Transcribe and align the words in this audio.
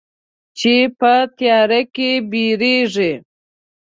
چې 0.59 0.73
په 0.99 1.11
تیاره 1.37 1.81
کې 1.95 2.09
بیریږې 2.31 3.13